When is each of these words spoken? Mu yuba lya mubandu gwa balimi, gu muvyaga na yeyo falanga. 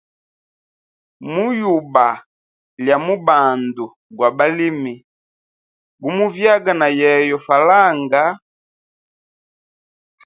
Mu 1.31 1.43
yuba 1.59 2.07
lya 2.83 2.97
mubandu 3.05 3.85
gwa 4.15 4.29
balimi, 4.37 4.93
gu 6.01 6.09
muvyaga 6.17 6.71
na 6.79 6.87
yeyo 6.99 7.37
falanga. 7.45 8.23